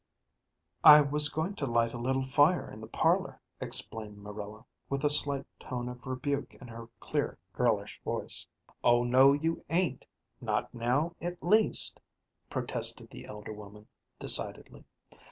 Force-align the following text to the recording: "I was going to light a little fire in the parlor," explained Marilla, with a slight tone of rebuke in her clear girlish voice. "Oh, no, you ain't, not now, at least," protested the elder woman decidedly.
"I 0.83 1.01
was 1.01 1.29
going 1.29 1.53
to 1.57 1.67
light 1.67 1.93
a 1.93 1.99
little 1.99 2.23
fire 2.23 2.67
in 2.67 2.81
the 2.81 2.87
parlor," 2.87 3.39
explained 3.59 4.17
Marilla, 4.17 4.65
with 4.89 5.03
a 5.03 5.11
slight 5.11 5.45
tone 5.59 5.87
of 5.89 6.07
rebuke 6.07 6.55
in 6.55 6.67
her 6.69 6.89
clear 6.99 7.37
girlish 7.53 8.01
voice. 8.03 8.47
"Oh, 8.83 9.03
no, 9.03 9.31
you 9.33 9.63
ain't, 9.69 10.05
not 10.41 10.73
now, 10.73 11.15
at 11.21 11.37
least," 11.43 11.99
protested 12.49 13.11
the 13.11 13.25
elder 13.27 13.53
woman 13.53 13.87
decidedly. 14.17 14.85